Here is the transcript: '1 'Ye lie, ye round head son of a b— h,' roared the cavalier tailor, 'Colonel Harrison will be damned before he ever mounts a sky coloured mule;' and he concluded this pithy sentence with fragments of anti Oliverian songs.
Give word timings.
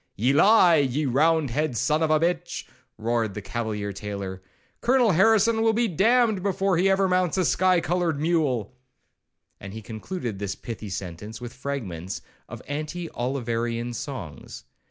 '1 0.15 0.25
'Ye 0.25 0.33
lie, 0.33 0.75
ye 0.77 1.05
round 1.05 1.51
head 1.51 1.77
son 1.77 2.01
of 2.01 2.09
a 2.09 2.19
b— 2.19 2.25
h,' 2.25 2.67
roared 2.97 3.35
the 3.35 3.39
cavalier 3.43 3.93
tailor, 3.93 4.41
'Colonel 4.81 5.11
Harrison 5.11 5.61
will 5.61 5.73
be 5.73 5.87
damned 5.87 6.41
before 6.41 6.75
he 6.77 6.89
ever 6.89 7.07
mounts 7.07 7.37
a 7.37 7.45
sky 7.45 7.79
coloured 7.79 8.19
mule;' 8.19 8.75
and 9.59 9.73
he 9.73 9.81
concluded 9.83 10.39
this 10.39 10.55
pithy 10.55 10.89
sentence 10.89 11.39
with 11.39 11.53
fragments 11.53 12.23
of 12.49 12.63
anti 12.67 13.09
Oliverian 13.11 13.93
songs. 13.93 14.63